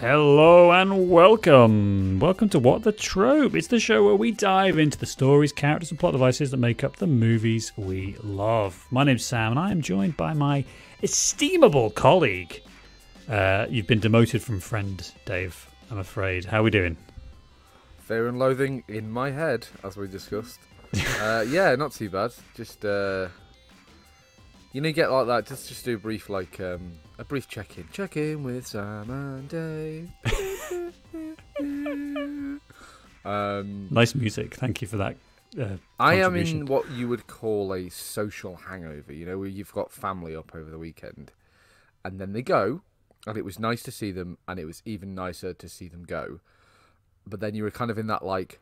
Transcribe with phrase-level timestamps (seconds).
[0.00, 2.20] Hello and welcome.
[2.20, 3.54] Welcome to What the Trope.
[3.54, 6.82] It's the show where we dive into the stories, characters, and plot devices that make
[6.82, 8.86] up the movies we love.
[8.90, 10.64] My name's Sam, and I am joined by my
[11.02, 12.62] estimable colleague.
[13.28, 15.68] Uh, you've been demoted from friend, Dave.
[15.90, 16.46] I'm afraid.
[16.46, 16.96] How are we doing?
[17.98, 20.60] Fear and Loathing in my head, as we discussed.
[21.20, 22.32] uh, yeah, not too bad.
[22.54, 23.28] Just uh,
[24.72, 25.46] you know, you get like that.
[25.46, 27.88] Just just do a brief like um, a brief check in.
[27.92, 30.10] Check in with Sam and Dave.
[33.24, 34.54] um, Nice music.
[34.54, 35.16] Thank you for that.
[35.60, 39.12] Uh, I am in what you would call a social hangover.
[39.12, 41.32] You know, where you've got family up over the weekend,
[42.04, 42.82] and then they go,
[43.26, 46.04] and it was nice to see them, and it was even nicer to see them
[46.04, 46.40] go.
[47.26, 48.60] But then you were kind of in that like.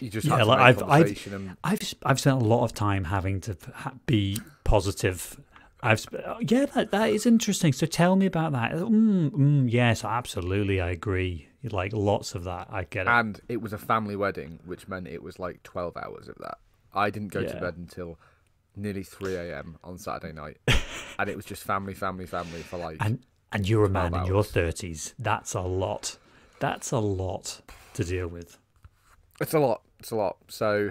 [0.00, 3.40] You just Yeah, like, I've- I've- and I've I've spent a lot of time having
[3.42, 3.56] to
[4.06, 5.40] be positive.
[5.82, 7.72] I've sp- uh, yeah, that that is interesting.
[7.72, 8.72] So tell me about that.
[8.72, 11.48] Mm, mm, yes, absolutely, I agree.
[11.62, 13.10] Like lots of that, I get it.
[13.10, 16.58] And it was a family wedding, which meant it was like 12 hours of that.
[16.94, 17.52] I didn't go Yeah.
[17.54, 18.18] to bed until
[18.76, 19.76] nearly 3 a.m.
[19.82, 20.58] on Saturday night.
[21.18, 22.98] and it was just family, family, family for like.
[23.00, 23.18] and
[23.52, 25.14] and you're a man 12 in your thirties.
[25.18, 26.16] That's a lot.
[26.60, 27.60] That's a lot
[27.94, 28.58] to deal with.
[29.40, 29.82] It's a lot.
[30.00, 30.36] It's a lot.
[30.48, 30.90] So,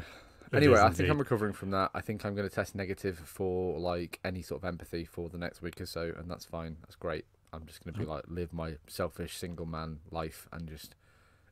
[0.52, 1.10] It anyway, I think.
[1.10, 1.92] I'm recovering from that.
[1.94, 5.38] I think I'm going to test negative for like any sort of empathy for the
[5.38, 6.12] next week or so.
[6.18, 6.78] And that's fine.
[6.82, 7.26] That's great.
[7.54, 10.96] I'm just going to be like, live my selfish single man life and just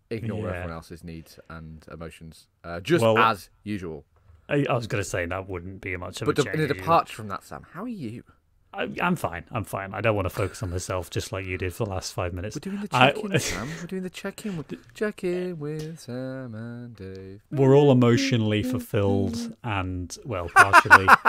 [0.10, 0.48] ignore Yeah.
[0.50, 2.48] everyone else's needs and emotions.
[2.64, 4.04] Uh, just Well, as usual.
[4.50, 6.56] I, I was going to say that wouldn't be much of But a de- change.
[6.56, 8.24] in a departure from that, Sam, how are you?
[8.74, 9.44] I, I'm fine.
[9.52, 9.94] I'm fine.
[9.94, 12.34] I don't want to focus on myself just like you did for the last five
[12.34, 12.56] minutes.
[12.56, 13.70] We're doing the I- check-in, Sam.
[13.82, 14.58] We're doing the check-in.
[14.58, 17.42] With, check-in with Sam and Dave.
[17.52, 21.06] We're all emotionally fulfilled and well, partially.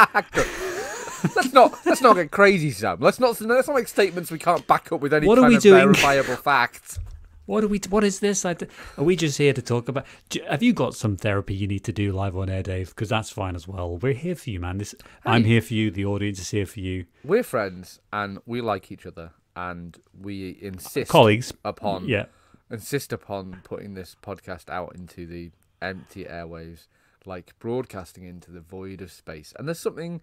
[1.37, 2.99] let's not let's not get crazy, Sam.
[3.01, 5.51] Let's not let's not make statements we can't back up with any What are kind
[5.51, 5.83] we of doing?
[5.93, 6.99] verifiable facts.
[7.47, 7.79] What are we?
[7.91, 8.45] What is this?
[8.45, 8.57] Are
[8.97, 10.07] we just here to talk about?
[10.49, 12.89] Have you got some therapy you need to do live on air, Dave?
[12.89, 13.99] Because that's fine as well.
[13.99, 14.79] We're here for you, man.
[14.79, 14.95] This,
[15.27, 15.91] I'm here for you.
[15.91, 17.05] The audience is here for you.
[17.23, 22.27] We're friends and we like each other, and we insist Colleagues, upon yeah,
[22.71, 25.51] insist upon putting this podcast out into the
[25.83, 26.87] empty airwaves,
[27.27, 29.53] like broadcasting into the void of space.
[29.59, 30.23] And there's something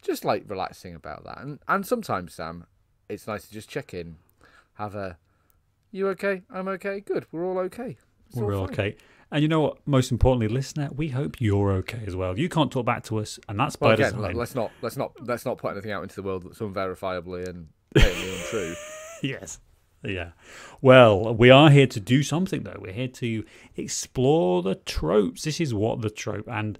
[0.00, 1.42] just like relaxing about that.
[1.42, 2.64] And and sometimes, Sam,
[3.10, 4.16] it's nice to just check in,
[4.74, 5.18] have a
[5.92, 6.42] you okay?
[6.50, 7.00] I'm okay.
[7.00, 7.26] Good.
[7.30, 7.96] We're all okay.
[8.28, 8.96] It's we're all okay.
[9.30, 9.78] And you know what?
[9.86, 12.38] Most importantly, listener, we hope you're okay as well.
[12.38, 14.22] You can't talk back to us, and that's by Well, again, design.
[14.22, 17.46] let- let's not let's not let's not put anything out into the world that's unverifiably
[17.48, 18.74] and patently untrue.
[19.22, 19.60] yes.
[20.04, 20.32] Yeah.
[20.80, 22.76] Well, we are here to do something though.
[22.80, 23.44] We're here to
[23.76, 25.44] explore the tropes.
[25.44, 26.78] This is what the trope and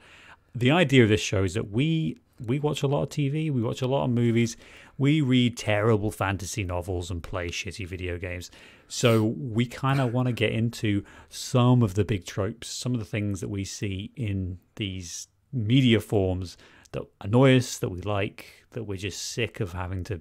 [0.54, 3.62] the idea of this show is that we we watch a lot of TV, we
[3.62, 4.56] watch a lot of movies,
[4.98, 8.50] we read terrible fantasy novels and play shitty video games.
[8.92, 13.00] So we kind of want to get into some of the big tropes, some of
[13.00, 16.58] the things that we see in these media forms
[16.90, 20.20] that annoy us, that we like, that we're just sick of having to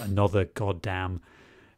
[0.00, 1.20] another goddamn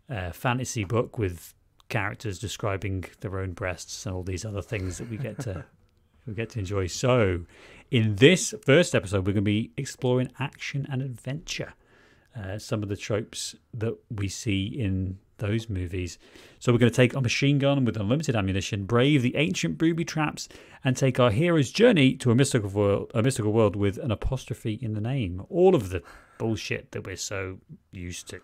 [0.09, 1.53] uh, fantasy book with
[1.89, 5.65] characters describing their own breasts and all these other things that we get to
[6.29, 6.87] we get to enjoy.
[6.87, 7.41] So,
[7.91, 11.75] in this first episode, we're going to be exploring action and adventure.
[12.37, 16.19] Uh, some of the tropes that we see in those movies.
[16.59, 20.05] So we're going to take a machine gun with unlimited ammunition, brave the ancient booby
[20.05, 20.49] traps,
[20.85, 24.79] and take our hero's journey to a mystical world, a mystical world with an apostrophe
[24.81, 25.45] in the name.
[25.49, 26.03] All of the
[26.39, 27.59] bullshit that we're so
[27.93, 28.41] used to.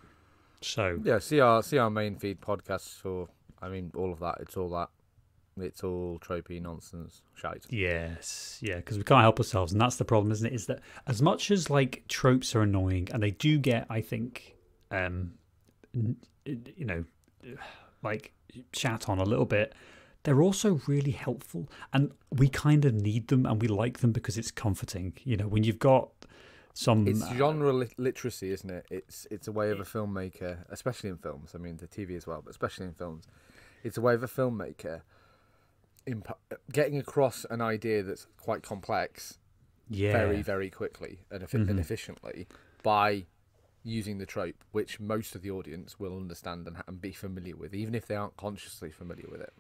[0.61, 3.29] So Yeah, see our see our main feed podcasts for
[3.63, 4.39] I mean all of that.
[4.41, 4.91] It's all that.
[5.59, 7.67] It's all tropey nonsense shite.
[7.69, 10.53] Yes, yeah, because we can't help ourselves, and that's the problem, isn't it?
[10.53, 14.57] Is that as much as like tropes are annoying, and they do get, I think,
[14.91, 15.35] um,
[16.45, 17.05] you know,
[18.03, 18.33] like
[18.73, 19.75] chat on a little bit.
[20.23, 24.37] They're also really helpful, and we kind of need them, and we like them because
[24.37, 25.15] it's comforting.
[25.25, 26.11] You know, when you've got
[26.75, 28.87] some, It's uh, genre lit- literacy, isn't it?
[28.91, 31.53] It's it's a way of a filmmaker, especially in films.
[31.55, 33.27] I mean, the TV as well, but especially in films,
[33.83, 35.01] it's a way of a filmmaker
[36.07, 36.39] imp-
[36.73, 39.39] getting across an idea that's quite complex
[39.89, 42.47] yeah, very very quickly and, effi- and efficiently
[42.83, 43.25] by
[43.83, 47.75] using the trope, which most of the audience will understand and, and be familiar with,
[47.75, 49.53] even if they aren't consciously familiar with it.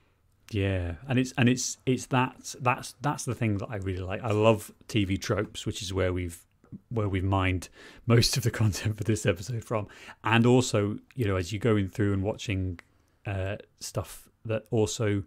[0.50, 4.22] Yeah, and it's and it's it's that that's that's the thing that I really like.
[4.22, 6.44] I love TV tropes, which is where we've
[6.88, 7.68] where we've mined
[8.06, 9.86] most of the content for this episode from,
[10.24, 12.80] and also you know as you're going through and watching
[13.26, 15.22] uh, stuff that also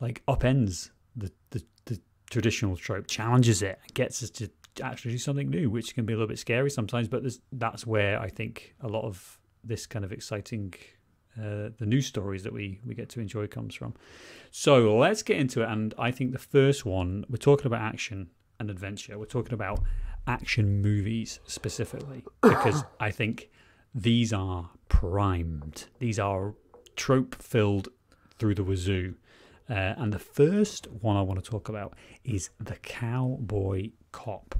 [0.00, 4.50] like upends the, the the traditional trope, challenges it, gets us to
[4.82, 7.08] actually do something new, which can be a little bit scary sometimes.
[7.08, 10.74] But there's, that's where I think a lot of this kind of exciting
[11.38, 13.94] uh, the news stories that we we get to enjoy comes from.
[14.50, 15.68] So let's get into it.
[15.68, 19.18] And I think the first one we're talking about action and adventure.
[19.18, 19.80] We're talking about
[20.26, 23.50] action movies specifically because I think
[23.94, 25.86] these are primed.
[25.98, 26.54] These are
[26.96, 27.88] trope filled
[28.38, 29.14] through the wazoo.
[29.70, 31.94] Uh, and the first one I want to talk about
[32.24, 34.56] is the cowboy cop.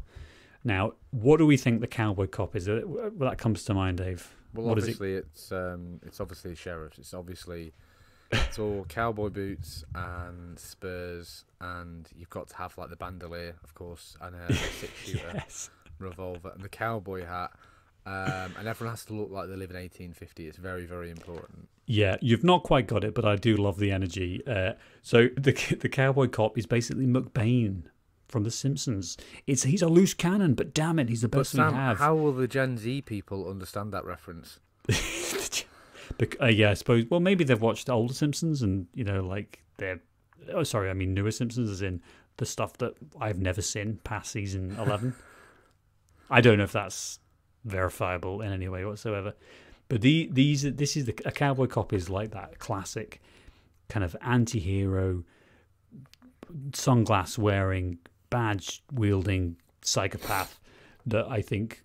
[0.63, 2.69] Now, what do we think the cowboy cop is?
[2.69, 4.35] Uh, Well, that comes to mind, Dave.
[4.55, 4.91] Well, What is it?
[4.93, 6.95] obviously it's um, it's obviously a sheriff.
[6.99, 7.73] It's obviously
[8.33, 13.75] it's all cowboy boots and spurs, and you've got to have like the bandolier, of
[13.75, 15.71] course, and a six shooter Yes.
[15.99, 17.51] revolver and the cowboy hat.
[18.07, 20.49] Um, and everyone has to look like they live in 1850.
[20.49, 21.69] It's very, very important.
[21.87, 24.43] Yeah, you've not quite got it, but I do love the energy.
[24.47, 27.83] Uh, so the the cowboy cop is basically McBain
[28.29, 29.17] from The Simpsons.
[29.47, 31.99] It's he's a loose cannon, but damn it, he's the best Sam, we have.
[31.99, 34.61] how will the Gen Z people understand that reference?
[36.43, 37.05] Uh, yeah, I suppose.
[37.09, 40.01] Well, maybe they've watched the older Simpsons, and you know, like they're.
[40.53, 42.03] Oh, sorry, I mean newer Simpsons, as in
[42.37, 45.15] the stuff that I've never seen past season eleven.
[46.31, 47.20] I don't know if that's
[47.65, 49.35] verifiable in any way whatsoever,
[49.89, 53.21] but the these this is the a cowboy cop is like that classic
[53.89, 55.25] kind of anti-hero,
[56.71, 57.99] sunglass wearing,
[58.31, 60.61] badge wielding psychopath
[61.07, 61.83] that I think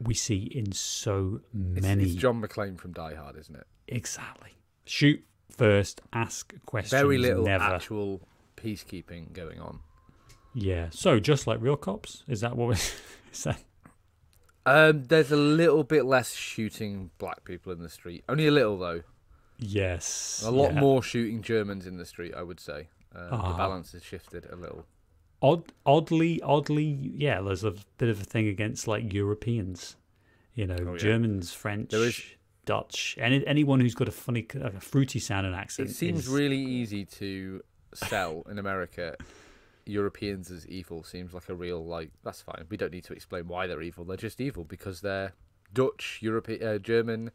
[0.00, 1.40] we see in so
[1.74, 3.66] It's, many it's John McClane from Die Hard, isn't it?
[3.86, 4.50] Exactly.
[4.86, 7.00] Shoot first, ask questions.
[7.00, 7.64] Very little never.
[7.64, 8.26] actual
[8.56, 9.80] peacekeeping going on.
[10.54, 10.88] Yeah.
[10.90, 12.68] So just like real cops, is that what?
[12.68, 13.62] We, is that?
[14.64, 18.24] Um, there's a little bit less shooting black people in the street.
[18.28, 19.02] Only a little though.
[19.58, 20.42] Yes.
[20.46, 20.80] A lot yeah.
[20.80, 22.88] more shooting Germans in the street, I would say.
[23.14, 23.50] Um, Ah.
[23.52, 24.86] The balance has shifted a little.
[25.40, 27.40] Odd, oddly, oddly, yeah.
[27.40, 29.96] There's a bit of a thing against like Europeans.
[30.54, 30.98] You know, Oh, yeah.
[30.98, 32.22] Germans, French, is-
[32.64, 35.90] Dutch, any anyone who's got a funny, like a fruity sounding accent.
[35.90, 37.60] It seems is- really easy to
[37.94, 39.16] sell in America.
[39.86, 42.10] Europeans as evil seems like a real like.
[42.22, 42.64] That's fine.
[42.68, 44.04] We don't need to explain why they're evil.
[44.04, 45.34] They're just evil because they're
[45.72, 47.30] Dutch, European, uh, German.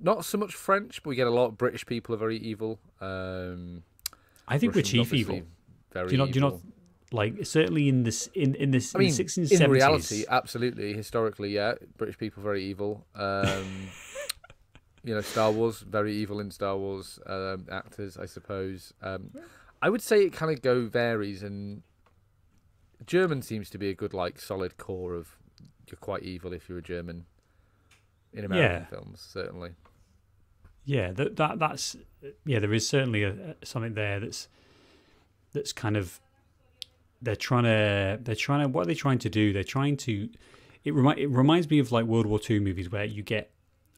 [0.00, 2.78] Not so much French, but we get a lot of British people are very evil.
[3.00, 3.82] Um,
[4.48, 5.42] I think we're Russians, chief evil.
[5.92, 6.30] Very Do you not?
[6.30, 6.60] Do you not
[7.12, 9.60] like certainly in this in in this I mean, in the 1670s?
[9.60, 13.04] in reality, absolutely, historically, yeah, British people very evil.
[13.14, 13.88] Um,
[15.04, 18.94] you know, Star Wars very evil in Star Wars um, actors, I suppose.
[19.02, 19.30] Um,
[19.82, 21.82] I would say it kind of go varies, and
[23.04, 25.36] German seems to be a good like solid core of
[25.88, 27.26] you're quite evil if you're a German
[28.32, 28.86] in American Yeah.
[28.86, 29.72] films, certainly.
[30.84, 31.96] Yeah, that, that that's
[32.44, 32.58] yeah.
[32.60, 34.48] There is certainly a, something there that's
[35.52, 36.20] that's kind of
[37.20, 39.52] they're trying to they're trying to what are they trying to do?
[39.52, 40.28] They're trying to
[40.84, 43.52] it remind it reminds me of like World War Two movies where you get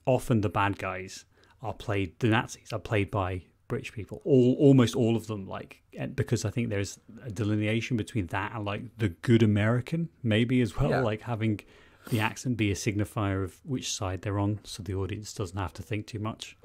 [0.07, 1.25] often the bad guys
[1.63, 4.21] are played the Nazis are played by British people.
[4.25, 5.83] All almost all of them like
[6.15, 10.77] because I think there's a delineation between that and like the good American maybe as
[10.79, 11.01] well Yeah.
[11.01, 11.61] like having
[12.11, 15.73] the accent be a signifier of which side they're on so the audience doesn't have
[15.75, 16.57] to think too much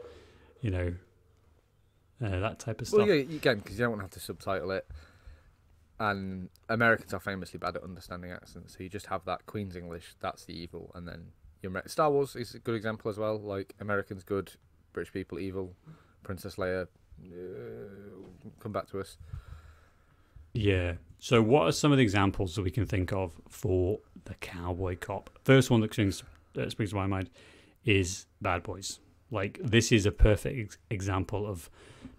[0.62, 0.94] you know,
[2.22, 3.00] uh, that type of stuff.
[3.00, 4.86] Well, yeah, again, because you don't want to have to subtitle it.
[6.00, 10.16] And Americans are famously bad at understanding accents, so you just have that Queen's English.
[10.22, 11.28] That's the evil, and then
[11.62, 13.38] your Star Wars is a good example as well.
[13.38, 14.54] Like Americans good,
[14.94, 15.76] British people evil,
[16.24, 16.88] Princess Leia.
[17.24, 17.28] Uh,
[18.60, 19.18] come back to us.
[20.54, 20.94] Yeah.
[21.20, 24.96] So, what are some of the examples that we can think of for the cowboy
[24.98, 25.30] cop?
[25.44, 26.24] First one that springs,
[26.54, 27.30] that springs to my mind
[27.86, 29.00] is Bad Boys.
[29.32, 31.70] Like this is a perfect ex- example of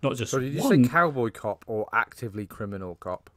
[0.02, 0.84] not just So did you one.
[0.84, 3.30] say cowboy cop or actively criminal cop?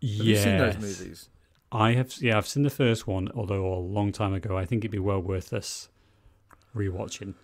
[0.00, 1.28] Have you seen those movies?
[1.70, 2.14] I have.
[2.22, 4.56] Yeah, I've seen the first one, although a long time ago.
[4.56, 5.90] I think it'd be well worth us
[6.74, 7.34] rewatching.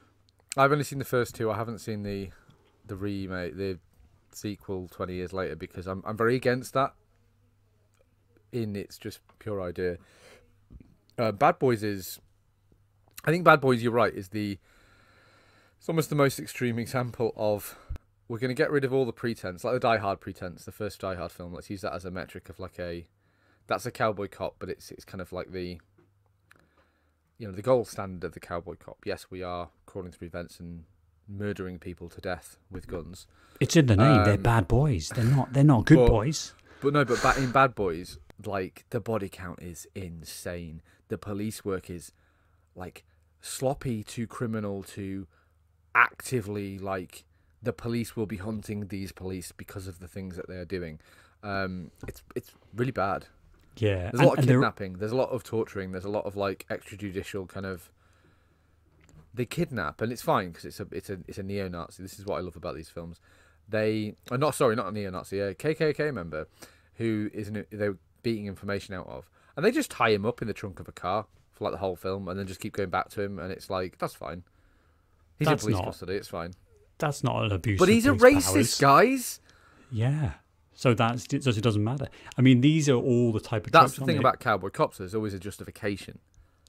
[0.57, 1.51] I've only seen the first two.
[1.51, 2.31] I haven't seen the
[2.87, 3.79] the remake, the
[4.33, 6.95] sequel twenty years later because I'm I'm very against that.
[8.53, 9.99] In its just pure idea.
[11.19, 12.21] Uh, Bad Boys is,
[13.25, 13.83] I think Bad Boys.
[13.83, 14.15] You're right.
[14.15, 14.59] Is the
[15.77, 17.77] it's almost the most extreme example of
[18.29, 20.73] we're going to get rid of all the pretense, like the Die Hard pretense, the
[20.73, 21.53] first Die Hard film.
[21.53, 23.07] Let's use that as a metric of like a
[23.67, 25.81] that's a cowboy cop, but it's it's kind of like the
[27.45, 28.97] you know the gold standard of the cowboy cop.
[29.05, 30.85] Yes, we are crawling through vents and
[31.29, 33.27] murdering people to death with guns.
[33.61, 34.25] It's in the name.
[34.25, 35.11] they're Um, bad boys.
[35.11, 35.53] They're not.
[35.53, 36.55] They're not good but- boys.
[36.81, 40.81] But no, but in Bad Boys, like the body count is insane.
[41.09, 42.13] The police work is
[42.75, 43.05] like
[43.43, 45.27] sloppy to criminal to
[45.95, 47.25] actively like
[47.63, 50.99] the police will be hunting these police because of the things that they are doing.
[51.43, 53.27] Um, it's it's really bad.
[53.77, 54.11] Yeah.
[54.11, 54.93] There's a lot of and kidnapping.
[54.95, 55.93] There's a lot of torturing.
[55.93, 57.91] There's a lot of like extrajudicial kind of
[59.35, 62.03] they kidnap, and it's fine because it's a it's a it's a neo-Nazi.
[62.03, 63.19] This is what I love about these films.
[63.69, 66.47] They are not sorry, not a neo-Nazi, a KKK member
[66.97, 70.47] who is an, they're beating information out of, and they just tie him up in
[70.49, 72.91] the trunk of a car for like the whole film, and then just keep going
[72.91, 74.45] back to him, and it's like that's fine.
[75.39, 76.15] He's That's in police not- custody.
[76.15, 76.53] It's fine.
[76.99, 77.81] That's not an abuse.
[77.81, 78.79] But he's a racist, powers.
[78.79, 79.41] guys.
[79.91, 80.35] Yeah.
[80.75, 82.09] So that's so it doesn't matter.
[82.37, 84.99] I mean, these are all the type of That's the thing about cowboy cops.
[84.99, 86.19] There's always a justification.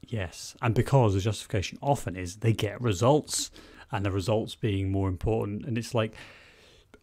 [0.06, 3.50] Yes, and because the justification often is they get results,
[3.90, 5.64] and the results being more important.
[5.64, 6.14] And it's like,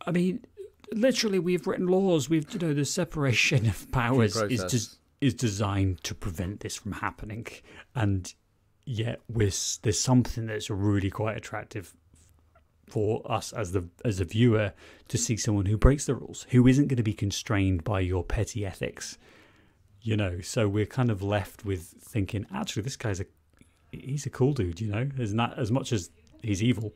[0.05, 0.45] I mean,
[0.93, 2.29] literally, we've written laws.
[2.29, 6.93] We've you know the separation of powers is just is designed to prevent this from
[6.93, 7.47] happening,
[7.95, 8.33] and
[8.85, 11.93] yet we're, there's something that's really quite attractive
[12.87, 14.73] for us as the as a viewer
[15.07, 18.23] to see someone who breaks the rules, who isn't going to be constrained by your
[18.23, 19.17] petty ethics
[20.03, 20.41] you know?
[20.41, 23.25] So we're kind of left with thinking actually this guy's a
[23.91, 25.09] he's a cool dude you know?
[25.17, 26.11] As not as much as
[26.43, 26.93] he's evil?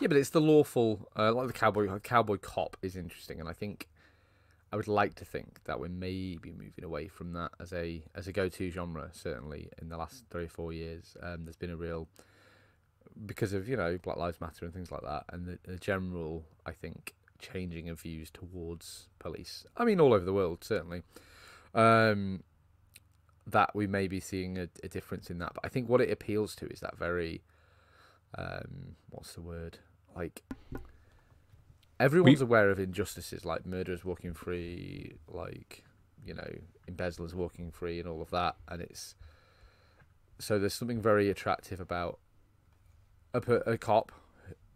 [0.00, 3.52] Yeah, but it's the lawful, uh, like the cowboy cowboy cop is interesting, and I
[3.52, 3.88] think
[4.72, 8.28] I would like to think that we're maybe moving away from that as a as
[8.28, 9.10] a go to genre.
[9.12, 12.08] Certainly in the last three or four years, um, there's been a real
[13.26, 16.44] because of you know Black Lives Matter and things like that, and the, the general
[16.66, 19.64] I think changing of views towards police.
[19.76, 21.02] I mean, all over the world certainly.
[21.74, 22.42] Um,
[23.46, 26.10] that we may be seeing a, a difference in that, but I think what it
[26.10, 27.42] appeals to is that very
[28.36, 29.78] um, what's the word?
[30.14, 30.42] Like
[32.00, 35.84] everyone's aware of injustices, like murderers walking free, like
[36.24, 36.50] you know
[36.86, 38.56] embezzlers walking free, and all of that.
[38.68, 39.14] And it's
[40.38, 42.18] so there's something very attractive about
[43.34, 44.12] a, a cop,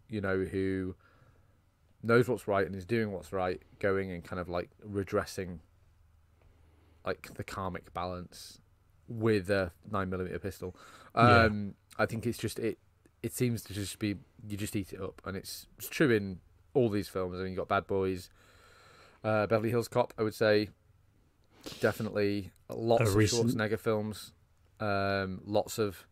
[0.09, 0.95] you know, who
[2.01, 5.59] knows what's right and is doing what's right, going and kind of like redressing
[7.05, 8.59] like the karmic balance
[9.07, 10.75] with a nine millimeter pistol.
[11.15, 11.43] Yeah.
[11.45, 12.77] Um, I think it's just it.
[13.21, 14.15] It seems to just be
[14.47, 16.39] you just eat it up, and it's, it's true in
[16.73, 17.37] all these films.
[17.39, 18.29] I mean, you got Bad Boys,
[19.23, 20.13] uh, Beverly Hills Cop.
[20.17, 20.69] I would say
[21.79, 24.33] definitely lots A of recent- Schwarzenegger films.
[24.79, 26.05] Um, lots of.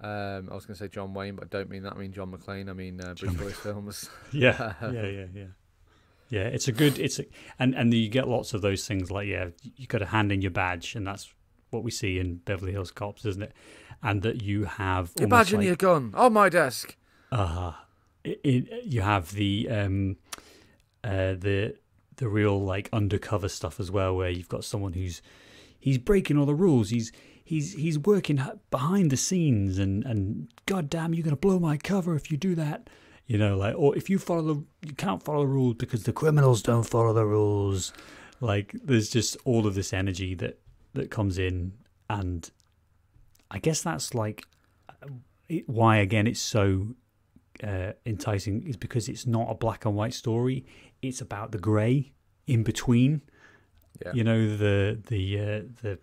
[0.00, 1.92] Um, I was going to say John Wayne, but I don't mean that.
[1.94, 2.70] I mean John McClane.
[2.70, 4.10] I mean uh, Bruce Willis films.
[4.32, 5.44] yeah yeah yeah yeah
[6.30, 7.24] yeah it's a good it's a
[7.58, 10.40] and and you get lots of those things like yeah you got to hand in
[10.40, 11.32] your badge and that's
[11.70, 13.52] what we see in beverly hills cops isn't it
[14.02, 16.96] and that you have Imagine like, your gun on my desk.
[17.32, 17.72] uh
[18.24, 20.16] it, it, you have the um
[21.02, 21.74] uh the
[22.16, 25.20] the real like undercover stuff as well where you've got someone who's
[25.80, 27.10] he's breaking all the rules he's
[27.50, 28.40] he's he's working
[28.70, 32.36] behind the scenes and and god damn you're going to blow my cover if you
[32.36, 32.88] do that
[33.26, 36.12] you know like or if you follow the you can't follow the rules because the
[36.12, 37.92] criminals don't follow the rules.
[38.40, 40.58] Like there's just all of this energy that
[40.94, 41.72] that comes in
[42.08, 42.50] and
[43.52, 44.44] i guess that's like
[45.66, 46.88] why again it's so
[47.62, 50.64] uh, enticing is because it's not a black and white story.
[51.02, 52.12] It's about the gray
[52.46, 53.22] in between.
[54.04, 54.12] Yeah.
[54.14, 55.98] you know the the uh, the,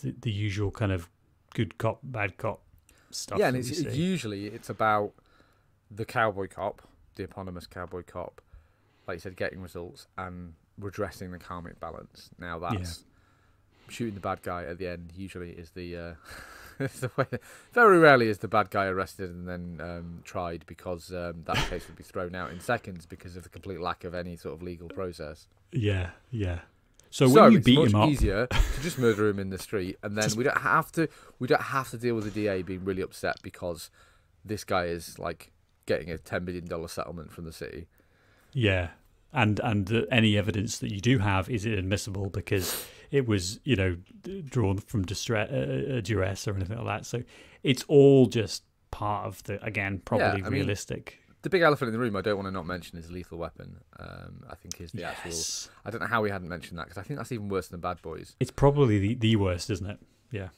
[0.00, 1.08] the the usual kind of
[1.54, 2.60] good cop bad cop
[3.10, 5.12] stuff yeah, and it's it's usually it's about
[5.90, 6.82] the cowboy cop,
[7.16, 8.40] the eponymous cowboy cop,
[9.06, 12.30] like you said, getting results and redressing the karmic balance.
[12.38, 13.04] Now that's
[13.88, 15.12] shooting the bad guy at the end.
[15.16, 16.14] Usually is the uh,
[16.84, 17.26] is the way.
[17.72, 21.86] Very rarely is the bad guy arrested and then um, tried because um, that case
[21.88, 24.62] would be thrown out in seconds because of the complete lack of any sort of
[24.62, 25.48] legal process.
[25.72, 26.60] yeah yeah
[27.10, 29.98] so, when you beat much him up easier to just murder him in the street,
[30.02, 32.62] and then Just- we don't have to we don't have to deal with the DA
[32.62, 33.90] being really upset because
[34.44, 35.52] this guy is like
[35.86, 37.88] getting a ten million dollar settlement from the city.
[38.52, 38.90] Yeah,
[39.32, 43.76] and and uh, any evidence that you do have is inadmissible because it was you
[43.76, 43.96] know
[44.44, 47.06] drawn from distress, uh, uh, duress or anything like that.
[47.06, 47.22] So
[47.62, 51.18] it's all just part of the again probably mean, realistic.
[51.42, 53.76] The big elephant in the room I don't want to not mention is Lethal Weapon.
[53.98, 55.32] Um, I think is the actual.
[55.84, 57.80] I don't know how we hadn't mentioned that because I think that's even worse than
[57.80, 58.36] Bad Boys.
[58.40, 59.98] it's probably the, the worst, isn't it?
[60.30, 60.48] Yeah,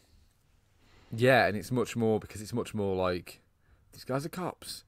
[1.15, 3.41] Yeah, and it's much more because it's much more like
[3.93, 4.85] these guys are cops.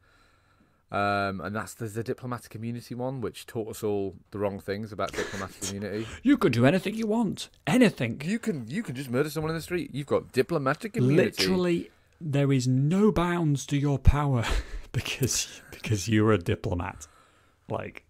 [0.92, 4.92] Um, and that's there's the diplomatic immunity one, which taught us all the wrong things
[4.92, 6.06] about diplomatic immunity.
[6.22, 8.20] you can do anything you want, anything.
[8.24, 9.90] You can you can just murder someone in the street.
[9.92, 11.42] You've got diplomatic immunity.
[11.42, 11.90] Literally,
[12.24, 14.44] there is no bounds to your power
[14.92, 17.06] because because you're a diplomat.
[17.68, 18.04] Like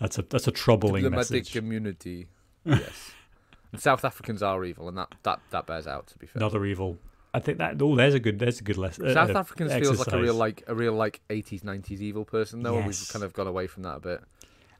[0.00, 1.56] that's a that's a troubling diplomatic message.
[1.56, 2.28] immunity.
[2.64, 3.12] Yes.
[3.76, 6.08] South Africans are evil, and that, that, that bears out.
[6.08, 6.98] To be fair, Another evil.
[7.32, 9.06] I think that oh, there's a good there's a good lesson.
[9.06, 12.62] Uh, South Africans feels like a real like a real like eighties nineties evil person
[12.62, 12.76] though.
[12.76, 14.20] and We've kind of gone away from that a bit.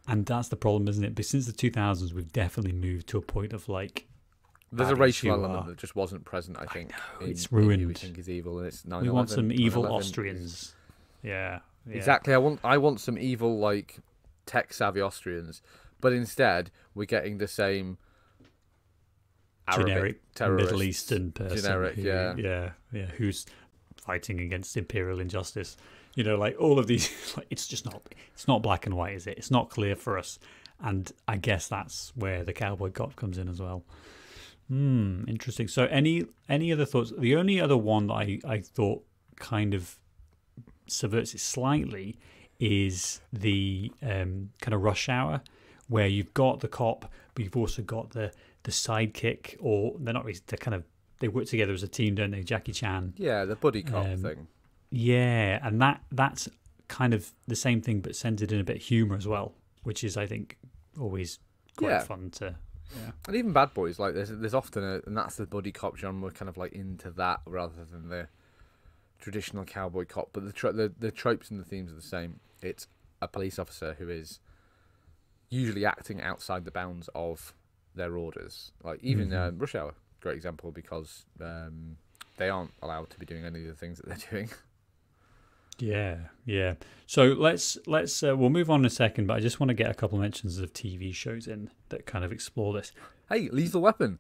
[0.09, 1.15] and that's the problem, isn't it?
[1.15, 4.07] But since the 2000s, we've definitely moved to a point of like
[4.73, 6.93] There's a racial element are- that just wasn't present, I think.
[7.21, 9.87] in- it's in who we think is evil, and it's 9 we want some evil
[9.87, 10.75] Austrians.
[11.23, 11.97] Yeah, yeah.
[11.97, 12.33] Exactly.
[12.35, 13.99] I want I want some evil like
[14.47, 15.61] tech savvy Austrians,
[16.01, 17.99] but instead we're getting the same
[19.69, 20.71] Arabic generic terrorists.
[20.73, 21.57] Middle Eastern person.
[21.59, 22.35] Generic, who- yeah.
[22.37, 23.07] yeah, yeah.
[23.07, 23.47] Who's
[23.97, 25.77] fighting against imperial injustice?
[26.15, 27.09] You know, like all of these.
[27.37, 28.03] Like, it's just not.
[28.35, 29.39] It's not black and white, is it?
[29.39, 30.39] It's not clear for us,
[30.81, 33.85] and I guess that's where the cowboy cop comes in as well.
[34.71, 35.67] Hmm, interesting.
[35.67, 37.13] So, any any other thoughts?
[37.19, 39.03] The only other one that I I thought
[39.37, 39.99] kind of
[40.87, 42.17] subverts it slightly
[42.61, 45.41] is the um, kind of rush hour
[45.89, 50.25] where you've got the cop, but you've also got the the sidekick, or they're not
[50.25, 50.39] really.
[50.47, 50.85] They're kind of
[51.19, 52.45] they work together as a team, don't they?
[52.45, 53.15] Jackie Chan.
[53.17, 54.47] Yeah, the buddy cop Um, thing.
[54.91, 56.49] Yeah, and that that's
[56.87, 60.05] kind of the same thing, but centered in a bit of humor as well, which
[60.05, 60.59] is I think
[60.97, 61.41] always
[61.77, 62.01] quite Yeah.
[62.05, 62.55] fun to.
[62.97, 63.11] Yeah.
[63.27, 66.31] And even Bad Boys, like there's there's often a and that's the buddy cop genre,
[66.31, 68.29] kind of like into that rather than the
[69.21, 70.31] traditional cowboy cop.
[70.33, 72.41] But the tro- the the tropes and the themes are the same.
[72.63, 72.87] It's
[73.23, 74.41] a police officer who is
[75.51, 77.53] usually acting outside the bounds of
[77.95, 78.73] their orders.
[78.83, 79.49] Like even Mhm.
[79.49, 81.97] uh, Rush Hour, great example because um,
[82.37, 84.51] they aren't allowed to be doing any of the things that they're doing.
[85.81, 86.75] Yeah, yeah.
[87.07, 89.75] So let's let's uh, we'll move on in a second, but I just want to
[89.75, 92.93] get a couple of mentions of TV shows in that kind of explore this.
[93.29, 94.19] Hey, Lethal Weapon.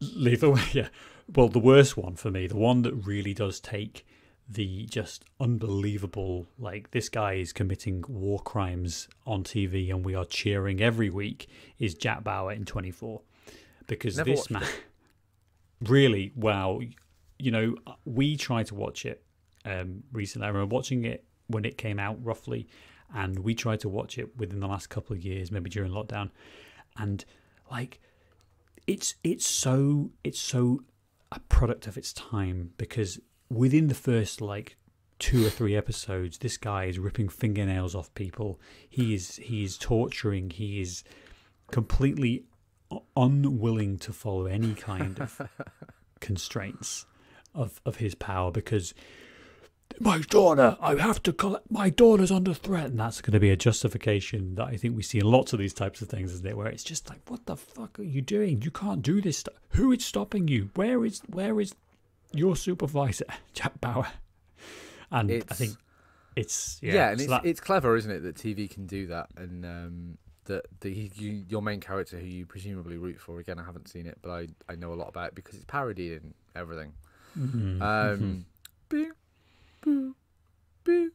[0.00, 0.88] Lethal, yeah.
[1.34, 4.06] Well, the worst one for me, the one that really does take
[4.48, 10.24] the just unbelievable, like this guy is committing war crimes on TV, and we are
[10.24, 11.48] cheering every week,
[11.78, 13.22] is Jack Bauer in Twenty Four,
[13.86, 14.64] because Never this man,
[15.82, 16.80] really, wow,
[17.38, 19.22] you know, we try to watch it
[19.64, 20.46] um, recently.
[20.46, 22.68] I remember watching it when it came out, roughly,
[23.14, 26.30] and we tried to watch it within the last couple of years, maybe during lockdown,
[26.96, 27.24] and
[27.70, 28.00] like
[28.86, 30.80] it's it's so it's so
[31.32, 34.76] a product of its time because within the first like
[35.18, 38.60] two or three episodes this guy is ripping fingernails off people.
[38.88, 40.50] He is he is torturing.
[40.50, 41.04] He is
[41.70, 42.44] completely
[43.16, 45.40] unwilling to follow any kind of
[46.20, 47.06] constraints
[47.54, 48.94] of of his power because
[49.98, 52.86] my daughter i have to collect my daughter's under threat.
[52.86, 55.58] And that's going to be a justification that i think we see in lots of
[55.58, 56.56] these types of things isn't it?
[56.56, 58.62] Where it's just like what the fuck are you doing?
[58.62, 59.54] You can't do this stuff.
[59.70, 60.70] Who is stopping you?
[60.74, 61.74] Where is where is
[62.32, 63.24] your supervisor
[63.54, 64.08] jack bauer?
[65.10, 65.72] And i think
[66.36, 69.08] it's yeah, Yeah, and so it's that- it's clever, isn't it, that TV can do
[69.08, 73.40] that, and um, that the you, your main character who you presumably root for.
[73.40, 75.64] Again, I haven't seen it, but I, I know a lot about it because it's
[75.64, 76.92] parodied in everything.
[77.38, 78.46] Mhm, Um,
[78.88, 79.10] boo,
[79.80, 80.14] boo,
[80.84, 81.10] boo,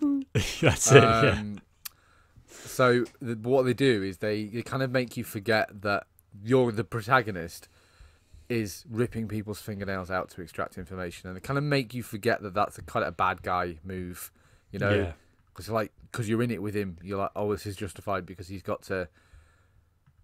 [0.00, 0.22] boo.
[0.60, 1.58] that's it yeah Um,
[2.48, 6.06] So the, what they do is they, they kind of make you forget that
[6.42, 7.68] you're the protagonist
[8.48, 12.42] is ripping people's fingernails out to extract information, and they kind of make you forget
[12.42, 14.30] that that's a kind of a bad guy move,
[14.70, 14.94] you know.
[14.94, 15.12] yeah
[15.48, 18.46] Because like, because you're in it with him, you're like, oh, this is justified because
[18.48, 19.08] he's got to,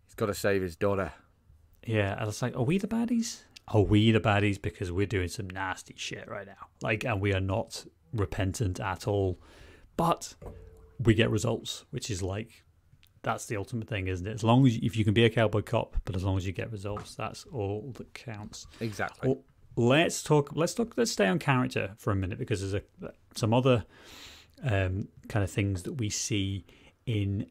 [0.06, 1.12] he's got to save his daughter.
[1.86, 3.40] Yeah, and it's like, are we the baddies?
[3.68, 6.68] Are we the baddies because we're doing some nasty shit right now?
[6.82, 9.38] Like, and we are not repentant at all,
[9.96, 10.34] but
[10.98, 12.64] we get results, which is like,
[13.22, 14.34] that's the ultimate thing, isn't it?
[14.34, 16.52] As long as if you can be a cowboy cop, but as long as you
[16.52, 18.66] get results, that's all that counts.
[18.80, 19.28] Exactly.
[19.28, 19.44] Well,
[19.76, 20.50] let's talk.
[20.54, 20.94] Let's talk.
[20.96, 23.84] Let's stay on character for a minute because there's a some other
[24.64, 26.64] um, kind of things that we see
[27.06, 27.46] in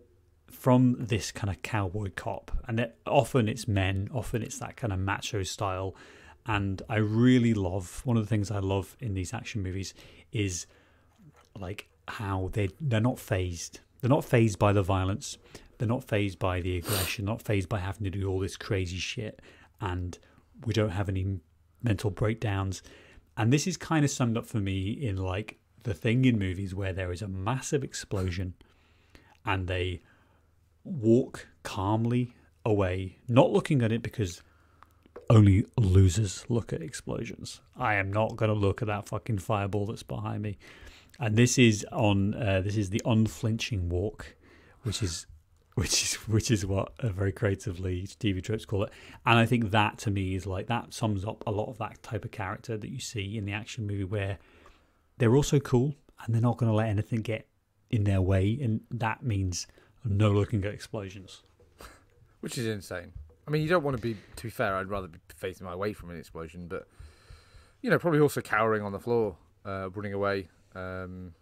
[0.52, 4.94] from this kind of cowboy cop, and it, often it's men, often it's that kind
[4.94, 5.96] of macho style.
[6.46, 9.94] And I really love one of the things I love in these action movies
[10.32, 10.66] is
[11.60, 13.80] like how they they're not fazed.
[14.00, 15.38] They're not fazed by the violence.
[15.78, 17.26] They're not fazed by the aggression.
[17.26, 19.42] Not fazed by having to do all this crazy shit.
[19.80, 20.18] And
[20.66, 21.40] we don't have any
[21.84, 22.82] mental breakdowns.
[23.38, 26.76] And this is kind of summed up for me in like the thing in movies
[26.76, 28.54] where there is a massive explosion
[29.46, 30.02] and they
[30.84, 32.34] walk calmly
[32.66, 34.42] away, not looking at it because
[35.30, 37.62] only losers look at explosions.
[37.78, 40.58] I am not going to look at that fucking fireball that's behind me.
[41.20, 44.36] And this is on uh, this is the unflinching walk,
[44.84, 45.28] which is
[45.76, 48.92] which is which is what uh, very creatively TV tropes call it.
[49.26, 52.02] And I think that to me is like that sums up a lot of that
[52.02, 54.38] type of character that you see in the action movie where
[55.18, 57.48] they're also cool and they're not going to let anything get
[57.90, 59.68] in their way, and that means
[60.04, 61.42] no looking at explosions.
[62.42, 63.14] Which is insane.
[63.48, 64.16] I mean, you don't want to be.
[64.38, 66.88] To be fair, I'd rather be facing my way from an explosion, but
[67.82, 69.36] you know, probably also cowering on the floor,
[69.66, 70.48] uh, running away.
[70.76, 71.34] Um,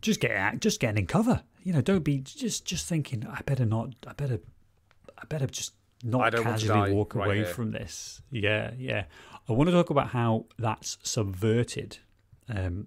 [0.00, 1.42] Just get out, just getting in cover.
[1.62, 3.26] You know, don't be just just thinking.
[3.26, 3.94] I better not.
[4.06, 4.40] I better.
[5.18, 7.46] I better just not I don't want to casually walk right away here.
[7.46, 8.22] from this.
[8.30, 9.04] Yeah, yeah.
[9.48, 11.98] I want to talk about how that's subverted
[12.48, 12.86] um,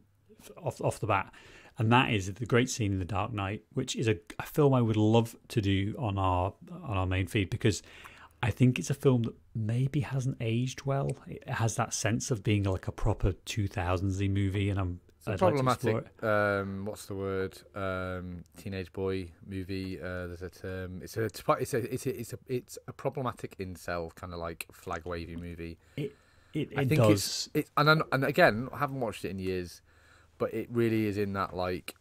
[0.58, 1.32] off off the bat,
[1.78, 4.74] and that is the great scene in The Dark Knight, which is a, a film
[4.74, 7.82] I would love to do on our on our main feed because
[8.42, 11.12] I think it's a film that maybe hasn't aged well.
[11.28, 15.54] It has that sense of being like a proper 2000s movie, and I'm I'd like
[15.56, 16.18] to explore it.
[16.18, 16.68] problematic.
[16.68, 17.58] um, what's the word?
[17.74, 19.98] Um, teenage boy movie.
[19.98, 21.00] Uh, there's a term.
[21.02, 21.24] It's a.
[21.24, 21.40] It's
[21.74, 21.78] a.
[21.94, 22.20] It's a.
[22.20, 22.38] It's a.
[22.48, 25.78] It's a problematic incel kind of like flag wavy movie.
[25.96, 26.14] It,
[26.54, 27.12] it, I it think does.
[27.14, 27.50] it's.
[27.54, 29.82] It, and I- and again, I haven't watched it in years,
[30.44, 31.96] but it really is in that like,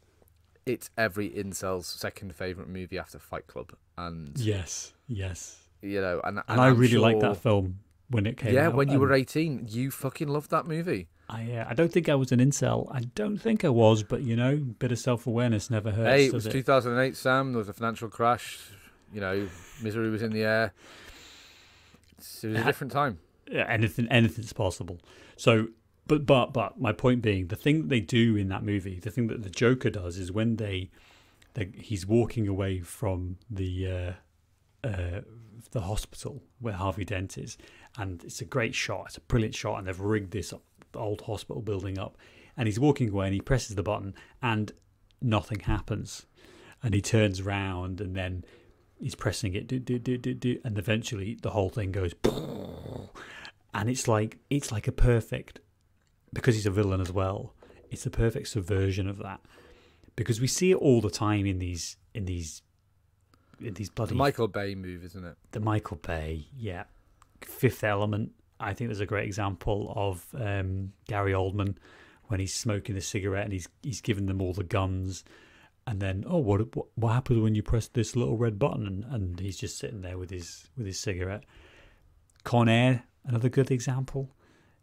[0.66, 5.59] it's every incel's second favorite movie after Fight Club, and Yes, yes.
[5.81, 7.78] you know, and And, I I'm really liked sure- that film
[8.09, 8.74] when it came Yeah, out.
[8.74, 11.07] when you and were 18, you fucking loved that movie.
[11.28, 12.88] I, uh, I don't think I was an incel.
[12.94, 16.11] I don't think I was, but you know, a bit of self awareness never hurts.
[16.11, 17.52] Hey, it was 2008, Sam.
[17.52, 18.59] There was a financial crash.
[19.14, 19.48] You know,
[19.83, 20.72] misery was in the air.
[22.18, 23.18] It was a different time.
[23.50, 24.98] Yeah, anything anything's possible.
[25.37, 25.68] So,
[26.06, 29.10] but but but my point being, the thing that they do in that movie, the
[29.10, 30.90] thing that the Joker does is when they,
[31.54, 34.16] they he's walking away from the
[34.84, 35.20] uh, uh,
[35.70, 37.56] the hospital where Harvey Dent is,
[37.96, 39.04] and it's a great shot.
[39.06, 40.52] It's a brilliant shot, and they've rigged this
[40.94, 42.16] old hospital building up,
[42.56, 44.72] and he's walking away, and he presses the button, and
[45.20, 46.26] nothing happens,
[46.82, 48.44] and he turns around and then
[48.98, 52.12] he's pressing it, do, do, do, do, do, and eventually the whole thing goes,
[53.74, 55.60] and it's like it's like a perfect,
[56.33, 57.55] because he's a villain as well.
[57.90, 59.40] It's a perfect subversion of that,
[60.16, 62.62] because we see it all the time in these in these
[63.61, 65.37] in these bloody The Michael Bay movie, isn't it?
[65.53, 66.85] the Michael Bay, yeah.
[67.42, 71.77] Fifth Element, I think there's a great example of um, Gary Oldman
[72.29, 75.25] when he's smoking the cigarette and he's he's giving them all the guns,
[75.87, 79.05] and then oh what what, what happens when you press this little red button and,
[79.05, 81.45] and he's just sitting there with his with his cigarette.
[82.45, 84.31] Con Air, another good example,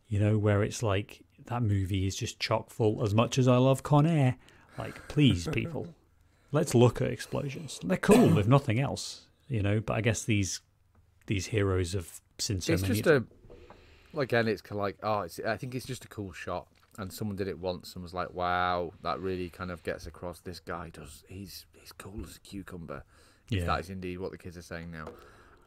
[0.08, 3.04] you know where it's like that movie is just chock full.
[3.04, 4.38] As much as I love Con Air,
[4.78, 5.88] like please people,
[6.52, 7.80] let's look at explosions.
[7.84, 9.80] They're cool if nothing else, you know.
[9.80, 10.62] But I guess these
[11.26, 12.94] these heroes have seen so it's many.
[12.96, 13.24] just a.
[14.18, 15.40] Again, it's kind of like oh, it's.
[15.46, 18.34] I think it's just a cool shot, and someone did it once and was like,
[18.34, 21.24] "Wow, that really kind of gets across." This guy does.
[21.28, 23.04] He's he's cool as a cucumber.
[23.52, 23.66] If Yeah.
[23.66, 25.08] that is indeed what the kids are saying now,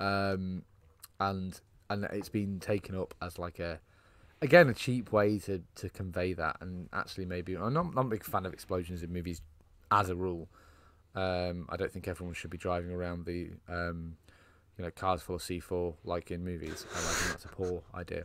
[0.00, 0.62] um,
[1.20, 3.78] and and it's been taken up as like a,
[4.42, 8.08] again, a cheap way to to convey that, and actually maybe I'm not, not a
[8.08, 9.40] big fan of explosions in movies,
[9.90, 10.48] as a rule.
[11.14, 14.16] Um, I don't think everyone should be driving around the um,
[14.78, 16.86] you know, cars full of C4 like in movies.
[16.90, 18.24] I think that's a poor idea.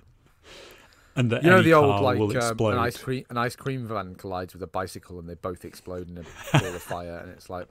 [1.16, 4.54] and You know the old like um, an ice cream an ice cream van collides
[4.54, 7.68] with a bicycle and they both explode in a ball of fire and it's like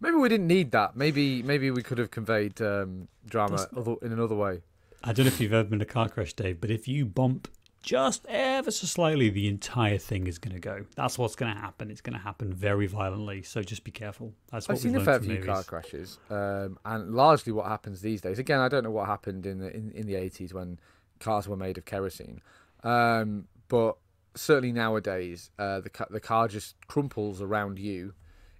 [0.00, 0.96] maybe we didn't need that.
[0.96, 4.62] Maybe maybe we could have conveyed um, drama other, in another way.
[5.02, 7.04] I don't know if you've ever been in a car crash, Dave, but if you
[7.04, 7.48] bump
[7.82, 10.84] just ever so slightly, the entire thing is going to go.
[10.96, 11.90] That's what's going to happen.
[11.90, 13.42] It's going to happen very violently.
[13.42, 14.34] So just be careful.
[14.50, 18.00] That's what I've seen we've a fair few car crashes, um, and largely what happens
[18.00, 18.38] these days.
[18.38, 20.80] Again, I don't know what happened in the in, in the eighties when
[21.20, 22.40] cars were made of kerosene,
[22.82, 23.96] um, but
[24.34, 28.12] certainly nowadays uh, the the car just crumples around you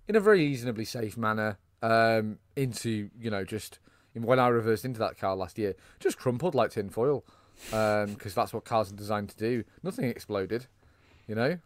[0.07, 3.79] in a very reasonably safe manner um, into you know just
[4.25, 7.25] when I reversed into that car last year, just crumpled like tin foil
[7.71, 9.65] because that's what cars are designed to do.
[9.83, 10.67] Nothing exploded,
[11.27, 11.59] you know.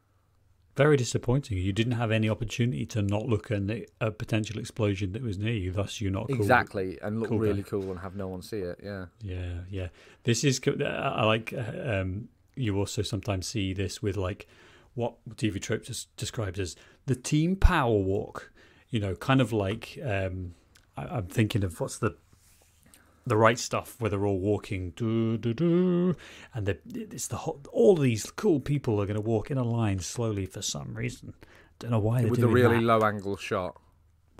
[0.74, 1.58] Very disappointing.
[1.58, 3.62] You didn't have any opportunity to not look at
[4.00, 5.70] a- potential explosion that was near you.
[5.70, 6.36] Thus, you're not cool.
[6.36, 7.44] Exactly, and look cool guy.
[7.44, 8.80] really cool and have no one see it.
[8.82, 9.06] Yeah.
[9.20, 9.88] Yeah, yeah.
[10.24, 10.60] This is.
[10.66, 11.52] I like.
[11.52, 14.46] uh, Um, you also sometimes see this with like
[14.94, 18.50] what TV Trope just describes as the team power walk.
[18.90, 20.54] You know, kind of like um,
[20.96, 22.16] I, I'm thinking of what's the
[23.26, 26.16] the right stuff where they're all walking, do do do,
[26.54, 29.62] and the, it's the whole, all these cool people are going to walk in a
[29.64, 31.34] line slowly for some reason.
[31.78, 32.82] Don't know why they're with a really that.
[32.82, 33.80] low angle shot.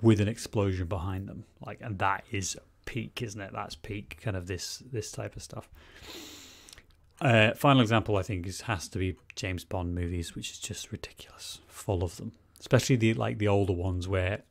[0.01, 1.45] with an explosion behind them.
[1.65, 3.51] Like and that is peak isn't it?
[3.53, 5.69] That's peak kind of this this type of stuff.
[7.21, 10.91] Uh final example i think is has to be james bond movies which is just
[10.91, 11.59] ridiculous.
[11.67, 12.33] Full of them.
[12.59, 14.43] Especially the like the older ones where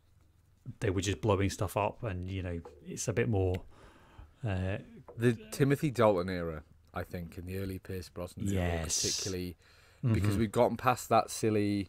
[0.81, 3.57] they were just blowing stuff up and you know it's a bit more
[4.47, 4.79] uh
[5.19, 6.63] The Timothy Dalton era,
[6.95, 9.03] I think, in the early Pierce Brosnan era, Yes.
[9.03, 9.57] particularly
[10.03, 10.39] because mhm.
[10.41, 11.89] we'd gotten past that silly.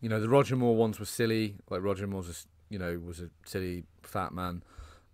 [0.00, 1.56] You know, the Roger Moore ones were silly.
[1.70, 4.62] Like Roger Moore's, a, you know, was a silly fat man,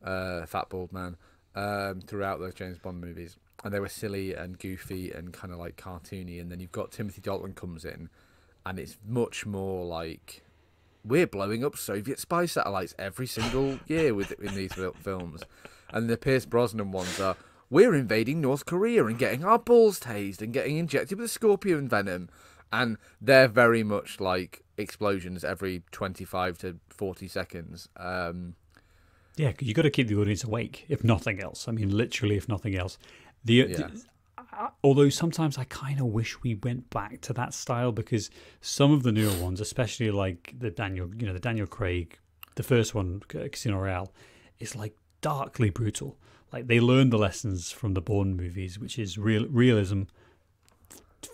[0.04, 1.16] uh, fat bald man,
[1.54, 5.58] um, throughout those James Bond movies, and they were silly and goofy and kind of
[5.58, 6.40] like cartoony.
[6.40, 8.10] And then you've got Timothy Dalton comes in,
[8.66, 10.42] and it's much more like
[11.04, 15.42] we're blowing up Soviet spy satellites every single year with in these films,
[15.92, 17.36] and the Pierce Brosnan ones are
[17.68, 22.28] we're invading North Korea and getting our balls tased and getting injected with scorpion venom,
[22.72, 27.88] and they're very much like explosions every twenty five to forty seconds.
[27.96, 28.54] Um,
[29.36, 31.66] Yeah, 'cause you got to keep the audience awake, if nothing else.
[31.68, 32.98] I mean, literally, if nothing else.
[33.44, 33.66] The, Yeah.
[33.66, 34.02] the-
[34.84, 38.28] although sometimes I kind of wish we went back to that style because
[38.60, 42.18] some of the newer ones, especially like the Daniel, you know, the Daniel Craig,
[42.56, 44.12] the first one, Casino Royale,
[44.58, 46.16] is like darkly brutal.
[46.52, 50.02] Like they learned the lessons from the Bourne movies, which is real realism,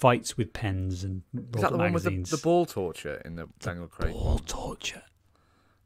[0.01, 1.23] fights with pens and
[1.55, 2.31] is that the one with the, magazines.
[2.31, 4.39] the ball torture in the Daniel Craig ball one?
[4.45, 5.03] torture.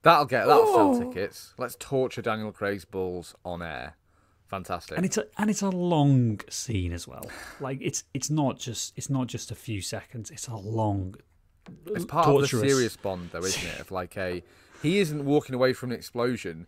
[0.02, 0.98] That'll get that'll Oh.
[1.00, 1.52] sell tickets.
[1.58, 3.96] Let's torture Daniel Craig's balls on air.
[4.48, 4.96] Fantastic.
[4.96, 7.30] and it's a and it's a long scene as well.
[7.60, 10.30] Like it's it's not just it's not just a few seconds.
[10.30, 11.14] It's a long.
[11.86, 13.80] It's part of the serious Bond, though, isn't it?
[13.80, 14.42] Of like a,
[14.82, 16.66] he isn't walking away from an explosion,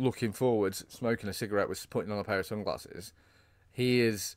[0.00, 3.12] looking forwards, smoking a cigarette, with putting on a pair of sunglasses.
[3.70, 4.36] He is,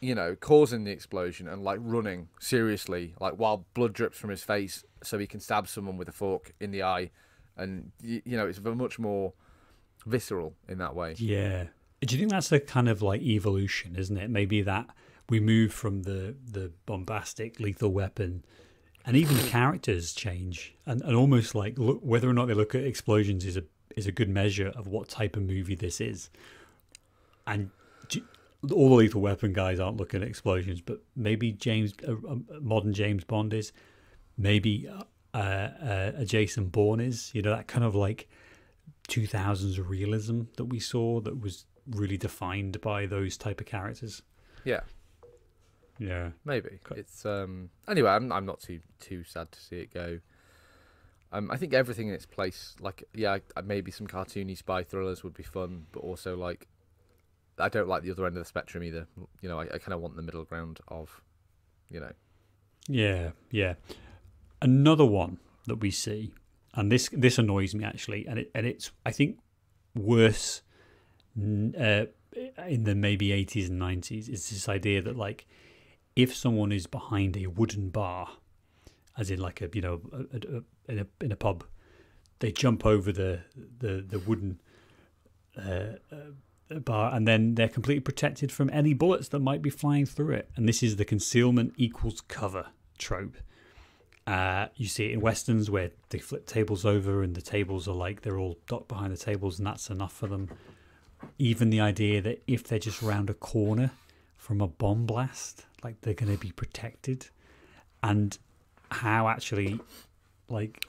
[0.00, 4.42] you know, causing the explosion and like running seriously, like while blood drips from his
[4.42, 7.10] face, so he can stab someone with a fork in the eye,
[7.56, 9.32] and you know, it's much more
[10.06, 11.14] visceral in that way.
[11.18, 11.66] Yeah.
[12.00, 14.28] Do you think that's a kind of like evolution, isn't it?
[14.30, 14.86] Maybe that
[15.28, 18.44] we move from the the bombastic lethal weapon,
[19.06, 22.74] and even the characters change, and, and almost like look, whether or not they look
[22.74, 23.64] at explosions is a
[23.96, 26.30] is a good measure of what type of movie this is.
[27.46, 27.70] And
[28.72, 32.92] all the lethal weapon guys aren't looking at explosions, but maybe James, a, a modern
[32.92, 33.72] James Bond is,
[34.38, 37.30] maybe uh, uh, a Jason Bourne is.
[37.34, 38.28] You know that kind of like
[39.08, 44.22] 2000s realism that we saw that was really defined by those type of characters.
[44.64, 44.80] Yeah,
[45.98, 46.30] Yeah.
[46.44, 47.70] maybe it's um.
[47.88, 50.20] Anyway, I'm I'm not too too sad to see it go.
[51.32, 52.76] Um, I think everything in its place.
[52.80, 56.68] Like, yeah, maybe some cartoony spy thrillers would be fun, but also like,
[57.58, 59.06] I don't like the other end of the spectrum either.
[59.40, 61.22] You know, I, I kind of want the middle ground of,
[61.90, 62.12] you know,
[62.88, 63.74] Yeah, yeah.
[64.60, 66.32] Another one that we see,
[66.74, 69.38] and this this annoys me actually, and it and it's I think
[69.94, 70.62] worse
[71.36, 72.06] uh,
[72.66, 75.46] in the maybe eighties and nineties is this idea that like
[76.14, 78.28] if someone is behind a wooden bar,
[79.16, 81.64] as in like a you know a, a, in a in a pub,
[82.38, 83.40] they jump over the
[83.78, 84.60] the the wooden.
[85.56, 86.30] Uh, uh,
[86.80, 90.50] bar and then they're completely protected from any bullets that might be flying through it.
[90.56, 92.68] And this is the concealment equals cover
[92.98, 93.36] trope.
[94.26, 97.94] Uh, you see it in westerns where they flip tables over and the tables are
[97.94, 100.48] like they're all docked behind the tables and that's enough for them.
[101.38, 103.90] Even the idea that if they're just round a corner
[104.36, 107.28] from a bomb blast like they're going to be protected.
[108.02, 108.38] And
[108.90, 109.80] how actually
[110.52, 110.84] like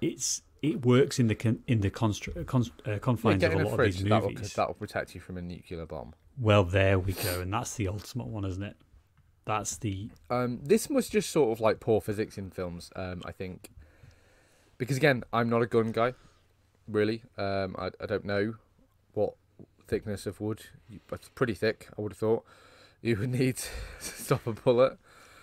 [0.00, 2.14] it's it works in the con- in the con-
[2.86, 5.14] uh, confines get of a lot of fridge these that will movies that will protect
[5.14, 6.14] you from a nuclear bomb.
[6.40, 8.76] well, there we go, and that's the ultimate one, isn't it?
[9.44, 12.90] That's the Um, this was just sort of like poor physics in films.
[12.96, 13.68] Um, I think
[14.78, 16.14] because again, I'm not a gun guy,
[16.88, 17.22] really.
[17.36, 18.54] Um, I I don't know
[19.12, 19.34] what
[19.86, 20.62] thickness of wood,
[21.08, 21.88] but it's pretty thick.
[21.98, 22.44] I would have thought
[23.02, 23.68] you would need to
[24.00, 24.96] stop a bullet.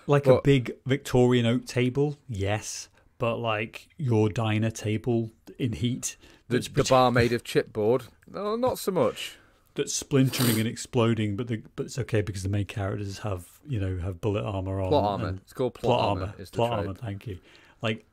[0.08, 2.90] like a big Victorian oak table, yes,
[3.22, 5.30] but like your diner table
[5.60, 6.18] in heat
[6.50, 9.38] The, that's, the bar made of chipboard, no, not so much.
[9.76, 13.80] that's splintering and exploding, but the but it's okay because the main characters have you
[13.80, 15.40] know have bullet armor on, Plot armor.
[15.44, 16.22] It's called plot, plot armor.
[16.22, 16.80] armor, plot trope.
[16.80, 16.94] armor.
[16.96, 17.38] Thank you.
[17.82, 18.06] Like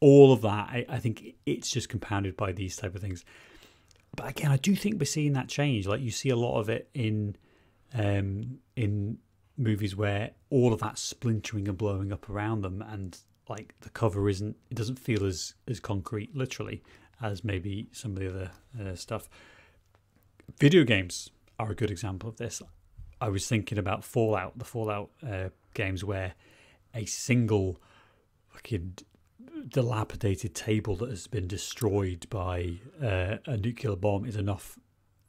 [0.00, 3.24] all of that, I, I think it's just compounded by these type of things.
[4.16, 5.86] But again, I do think we're seeing that change.
[5.86, 7.36] Like you see a lot of it in
[7.92, 9.18] um, in
[9.56, 14.28] movies where all of that splintering and blowing up around them, and like the cover
[14.28, 16.82] isn't, it doesn't feel as as concrete, literally,
[17.22, 19.28] as maybe some of the other uh, stuff.
[20.58, 22.62] Video games are a good example of this.
[23.20, 26.34] I was thinking about Fallout, the Fallout uh, games where
[26.94, 27.80] a single
[28.48, 28.98] fucking
[29.68, 34.78] dilapidated table that has been destroyed by uh, a nuclear bomb is enough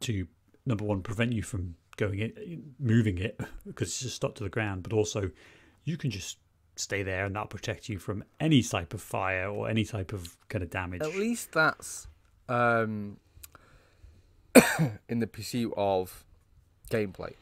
[0.02, 0.28] to
[0.66, 4.50] number one prevent you from going it moving it because it's just stuck to the
[4.50, 5.32] ground, but also
[5.84, 6.38] you can just
[6.76, 10.36] stay there and that'll protect you from any type of fire or any type of
[10.50, 11.02] kind of damage.
[11.02, 12.08] At least that's
[12.50, 13.18] um,
[15.10, 16.24] in the pursuit of
[16.90, 17.34] gameplay.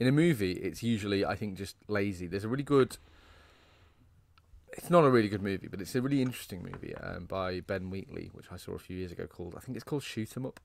[0.00, 2.26] In a movie, it's usually, I think, just lazy.
[2.26, 2.96] There's a really good.
[4.72, 7.90] It's not a really good movie, but it's a really interesting movie um, by Ben
[7.90, 9.26] Wheatley, which I saw a few years ago.
[9.26, 10.60] Called I think it's called Shoot 'Em Up,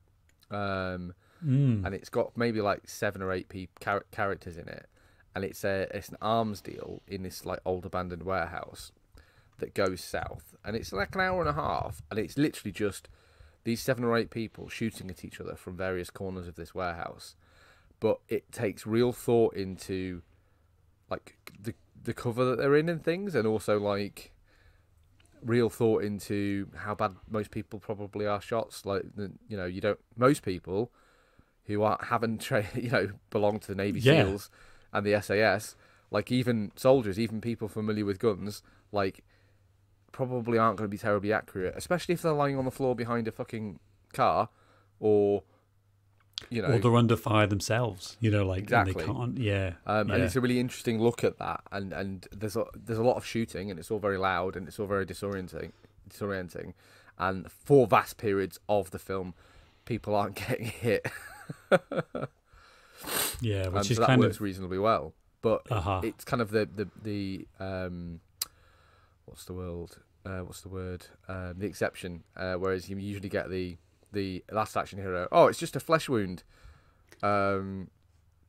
[0.51, 1.83] um, Mm.
[1.85, 4.85] and it's got maybe like seven or eight pe- char- characters in it,
[5.35, 8.91] and it's a it's an arms deal in this like old abandoned warehouse
[9.59, 13.07] that goes south, and it's like an hour and a half, and it's literally just
[13.63, 17.35] these seven or eight people shooting at each other from various corners of this warehouse,
[17.99, 20.21] but it takes real thought into
[21.09, 24.31] like the the cover that they're in and things, and also like
[25.41, 28.85] real thought into how bad most people probably are shots.
[28.85, 29.03] Like
[29.47, 30.91] you know, you don't most people
[31.65, 34.23] who are haven't tra- you know belong to the Navy Yeah.
[34.25, 34.49] SEALs
[34.93, 35.75] and the SAS,
[36.11, 39.23] like even soldiers, even people familiar with guns, like
[40.11, 43.27] probably aren't going to be terribly accurate, especially if they're lying on the floor behind
[43.27, 43.79] a fucking
[44.13, 44.49] car,
[44.99, 45.43] or
[46.49, 48.17] you know, or they're under fire themselves.
[48.19, 48.93] You know, like Exactly.
[48.93, 49.37] they can't.
[49.37, 51.61] Yeah, um, and it's a really interesting look at that.
[51.71, 54.67] And and there's a there's a lot of shooting, and it's all very loud, and
[54.67, 55.71] it's all very disorienting,
[56.09, 56.73] disorienting.
[57.17, 59.33] And for vast periods of the film,
[59.85, 61.07] people aren't getting hit,
[63.41, 65.13] yeah, and which so is that kind works of reasonably well.
[65.41, 66.01] But uh-huh.
[66.03, 68.19] it's kind of the the the um,
[69.25, 69.89] what's the word?
[70.25, 71.07] Uh, what's the word?
[71.27, 72.23] Um, the exception.
[72.35, 73.77] Uh, whereas you usually get the
[74.11, 75.27] the last action hero.
[75.31, 76.43] Oh, it's just a flesh wound.
[77.21, 77.89] Um,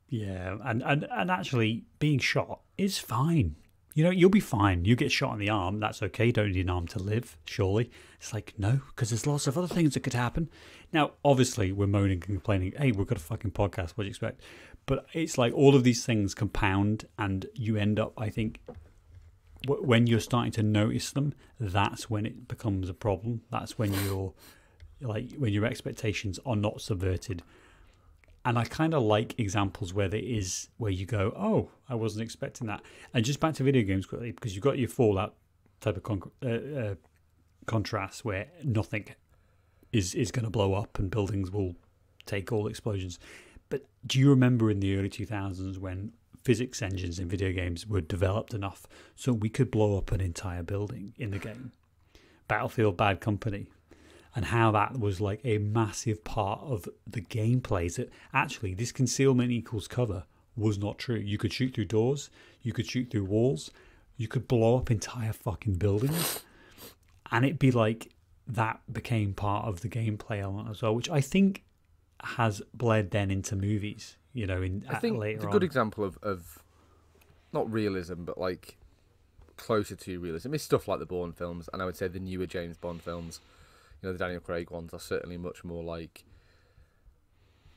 [0.09, 3.57] Yeah, and, and and actually, being shot is fine.
[3.97, 4.85] You know, you'll be fine.
[4.85, 6.27] You get shot in the arm, that's okay.
[6.27, 7.93] You don't need an arm to live, surely.
[8.19, 10.51] It's like, no, because there's lots of other things that could happen.
[10.93, 14.11] Now, obviously, we're moaning and complaining, hey, we've got a fucking podcast, what do you
[14.11, 14.41] expect?
[14.87, 18.59] But it's like all of these things compound, and you end up, I think,
[19.63, 23.43] w- when you're starting to notice them, that's when it becomes a problem.
[23.51, 24.35] That's when you're,
[25.01, 27.45] like, when your expectations are not subverted
[28.45, 32.23] and I kind of like examples where there is where you go, oh, I wasn't
[32.23, 32.83] expecting that.
[33.15, 35.35] And just back to video games quickly because you've got your Fallout
[35.81, 36.95] type of con- uh, uh,
[37.67, 39.07] contrast where nothing
[39.93, 41.75] is is going to blow up and buildings will
[42.27, 43.19] take all explosions.
[43.71, 48.03] But do you remember in the early 2000s when physics engines in video games were
[48.03, 51.73] developed enough so we could blow up an entire building in the game?
[52.47, 53.69] Battlefield Bad Company
[54.35, 57.95] and how that was like a massive part of the gameplay.
[57.95, 60.25] That actually, this concealment equals cover
[60.57, 61.17] was not true.
[61.17, 62.31] You could shoot through doors,
[62.63, 63.71] you could shoot through walls,
[64.17, 66.41] you could blow up entire fucking buildings,
[67.31, 68.11] and it'd be like
[68.47, 71.65] that became part of the gameplay element as well, which I think
[72.23, 74.17] has bled then into movies.
[74.33, 75.67] You know, in I uh, think later the good on.
[75.67, 76.63] example of, of
[77.53, 78.77] not realism, but like
[79.57, 82.47] closer to realism is stuff like the Bourne films, and I would say the newer
[82.47, 83.41] James Bond films.
[84.05, 86.25] You know, the Daniel Craig ones are certainly much more like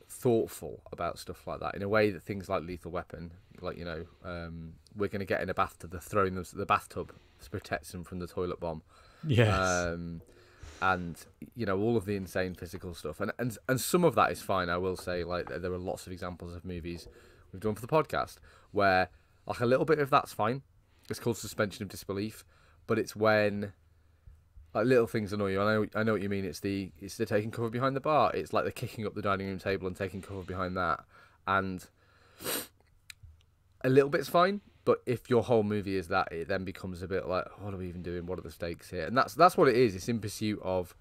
[0.10, 3.86] thoughtful about stuff like that in a way that things like Lethal Weapon, like you
[3.86, 7.14] know, um, we're going to get in a bathtub, they're throwing them the bathtub
[7.50, 8.82] protects them from the toilet bomb.
[9.26, 10.22] yes, Um,
[10.82, 14.30] and you know all of the insane physical stuff, and and and some of that
[14.30, 14.70] is fine.
[14.70, 17.08] I will say, like there are lots of examples of movies
[17.54, 18.36] we've done for the podcast
[18.74, 19.08] where
[19.46, 20.62] like a little bit of that's fine.
[21.10, 22.44] It's called suspension of disbelief,
[22.86, 23.72] but it's when
[24.78, 25.62] like little things annoy you.
[25.62, 26.46] I know I know what you mean.
[26.46, 28.32] It's the it's the taking cover behind the bar.
[28.34, 31.04] It's like the kicking up the dining room table and taking cover behind that,
[31.48, 31.86] and
[33.84, 34.62] a little bit's fine.
[34.86, 37.78] But if your whole movie is that, it then becomes a bit like, what are
[37.78, 38.26] we even doing?
[38.26, 39.06] What are the stakes here?
[39.06, 39.96] And that's that's what it is.
[39.96, 40.96] It's in pursuit of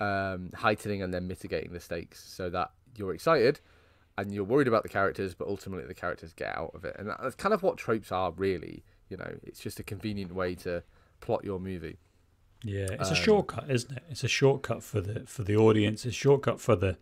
[0.00, 3.60] um, heightening and then mitigating the stakes, so that you're excited
[4.18, 6.96] and you're worried about the characters, but ultimately the characters get out of it.
[6.98, 8.82] And that's kind of what tropes are, really.
[9.08, 10.82] You know, it's just a convenient way to
[11.20, 11.98] plot your movie.
[12.64, 14.02] Yeah, it's a Um, shortcut, isn't it?
[14.10, 16.04] It's a shortcut for the for the audience.
[16.04, 16.96] It's a shortcut for the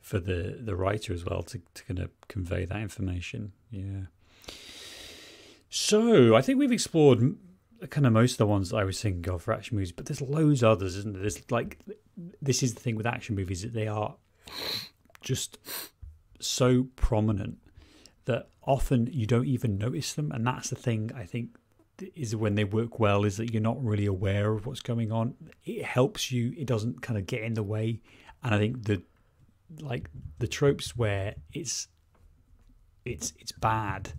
[0.00, 3.52] for the the writer as well to to kind of convey that information.
[3.70, 4.06] Yeah.
[5.68, 7.36] So I think we've explored
[7.90, 10.20] kind of most of the ones I was thinking of for action movies, but there's
[10.20, 11.22] loads of others, isn't there?
[11.22, 11.78] There's like
[12.40, 14.14] this is the thing with action movies that they are
[15.20, 15.58] just
[16.40, 17.58] so prominent
[18.26, 21.56] that often you don't even notice them, and that's the thing I think
[22.14, 25.34] is when they work well is that you're not really aware of what's going on.
[25.64, 26.54] It helps you.
[26.56, 28.00] It doesn't kind of get in the way.
[28.42, 29.02] And I think the
[29.80, 31.88] like the tropes where it's
[33.04, 34.12] it's it's bad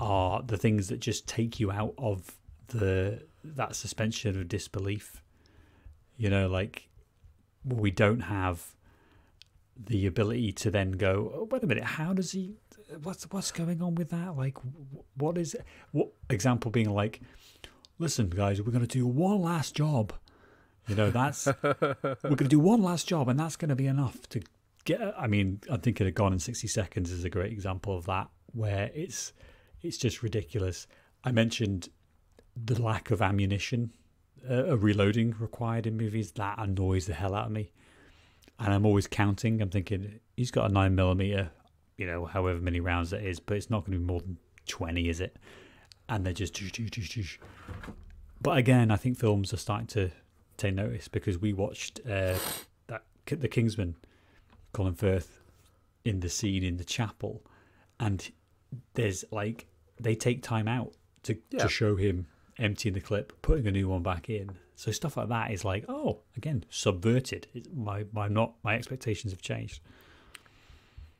[0.00, 2.36] are the things that just take you out of
[2.68, 5.22] the that suspension of disbelief.
[6.16, 6.88] You know, like
[7.64, 8.74] we don't have
[9.76, 12.54] the ability to then go, oh, wait a minute, how does he?
[13.02, 14.36] What's what's going on with that?
[14.36, 15.56] Like, wh- what is
[15.92, 17.20] what example being like?
[17.98, 20.12] Listen, guys, we're going to do one last job.
[20.88, 21.84] You know, that's we're
[22.22, 24.40] going to do one last job, and that's going to be enough to
[24.84, 25.00] get.
[25.18, 28.06] I mean, I think it had gone in sixty seconds is a great example of
[28.06, 29.32] that, where it's
[29.82, 30.86] it's just ridiculous.
[31.24, 31.88] I mentioned
[32.56, 33.92] the lack of ammunition,
[34.48, 36.32] uh, uh, reloading required in movies.
[36.32, 37.72] That annoys the hell out of me
[38.58, 39.60] and I'm always counting.
[39.60, 41.50] I'm thinking he's got a nine millimeter,
[41.96, 44.36] you know, however many rounds that is, but it's not going to be more than
[44.66, 45.36] twenty, is it?
[46.08, 46.60] And they're just.
[48.40, 50.10] But again, I think films are starting to
[50.56, 52.36] take notice because we watched uh,
[53.26, 53.96] K- the Kingsman,
[54.72, 55.40] Colin Firth,
[56.04, 57.42] in the scene in the chapel,
[57.98, 58.30] and
[58.94, 59.66] there's like
[59.98, 60.92] they take time out
[61.22, 61.62] to Yeah.
[61.62, 62.26] to show him
[62.58, 64.50] emptying the clip, putting a new one back in.
[64.76, 67.46] So stuff like that is like, oh, again, subverted.
[67.54, 69.80] It, my my not my expectations have changed.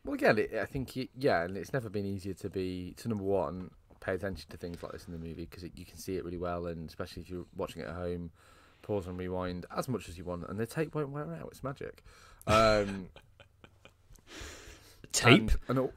[0.04, 3.08] Well, again, it, I think y yeah, and it's never been easier to be to
[3.08, 6.16] number one pay attention to things like this in the movie because you can see
[6.16, 8.30] it really well, and especially if you're watching it at home,
[8.82, 11.48] pause and rewind as much as you want, and the tape won't wear out.
[11.50, 12.02] It's magic.
[12.46, 13.08] Um,
[15.12, 15.50] Tape.
[15.68, 15.90] and, and,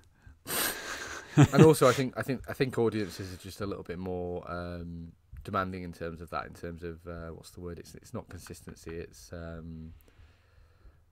[1.54, 4.50] and also I think I think I think audiences are just a little bit more
[4.50, 5.12] um,
[5.44, 6.46] demanding in terms of that.
[6.46, 7.78] In terms of uh, what's the word?
[7.78, 8.92] It's it's not consistency.
[8.92, 9.92] It's um,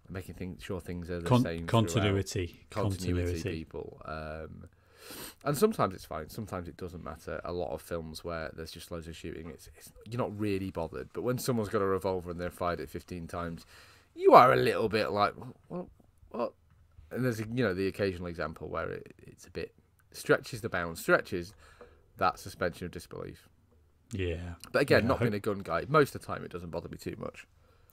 [0.09, 1.67] making things sure things are the Con- same.
[1.67, 2.65] continuity.
[2.69, 3.43] Continuity, Continuity.
[3.59, 4.01] people.
[4.05, 4.65] Um,
[5.43, 6.29] and sometimes it's fine.
[6.29, 7.39] Sometimes it doesn't matter.
[7.43, 10.71] A lot of films where there's just loads of shooting, it's, it's you're not really
[10.71, 11.09] bothered.
[11.13, 13.65] But when someone's got a revolver and they're fired it 15 times,
[14.15, 15.33] you are a little bit like,
[15.67, 15.85] what?
[16.31, 16.53] What?
[17.11, 19.73] And there's you know the occasional example where it, it's a bit
[20.11, 21.53] stretches the bounds, stretches
[22.17, 23.47] that suspension of disbelief.
[24.11, 24.55] Yeah.
[24.71, 26.71] But again, Yeah, not hope- being a gun guy, most of the time it doesn't
[26.71, 27.45] bother me too much.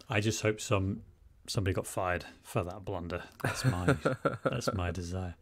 [0.09, 1.03] I just hope some
[1.47, 3.25] somebody got fired for that blunder.
[3.43, 3.97] That's my
[4.45, 5.35] that's my desire.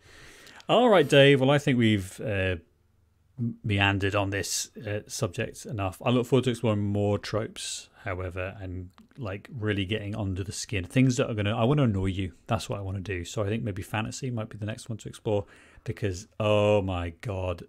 [0.69, 1.41] All right, Dave.
[1.41, 2.57] Well, I think we've uh,
[3.65, 6.01] meandered on this uh, subject enough.
[6.05, 10.85] I look forward to exploring more tropes, however, and like really getting under the skin.
[10.85, 11.57] Things that are gonna.
[11.57, 12.33] I want to annoy you.
[12.47, 13.25] That's what I want to do.
[13.25, 15.47] So I think maybe fantasy might be the next one to explore
[15.85, 17.65] because oh my god.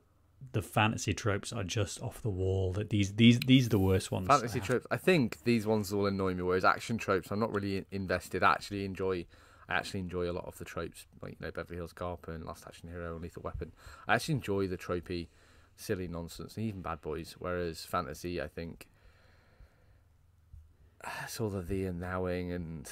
[0.53, 2.73] The fantasy tropes are just off the wall.
[2.73, 4.27] That these these these are the worst ones.
[4.27, 4.87] Fantasy I have tropes.
[4.91, 6.43] I think these ones will annoy me.
[6.43, 8.43] Whereas action tropes, I'm not really invested.
[8.43, 9.25] I actually enjoy.
[9.69, 12.43] I actually enjoy a lot of the tropes, like you know Beverly Hills Cop and
[12.43, 13.71] Last Action Hero and Lethal Weapon.
[14.07, 15.27] I actually enjoy the tropey,
[15.77, 17.35] silly nonsense, and even Bad Boys.
[17.39, 18.87] Whereas fantasy, I think,
[21.23, 22.91] it's all the thee and nowing and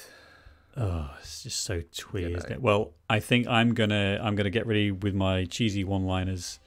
[0.76, 2.62] Oh, it's just so twee, You isn't it?
[2.62, 6.60] Well, I think I'm gonna I'm gonna get ready with my cheesy one-liners.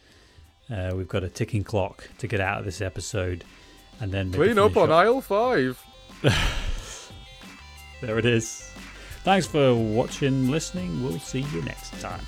[0.71, 3.43] Uh, we've got a ticking clock to get out of this episode,
[3.99, 5.83] and then clean up on aisle five.
[8.03, 8.69] There it is.
[9.23, 11.01] Thanks for watching, listening.
[11.01, 12.19] We'll see you next time.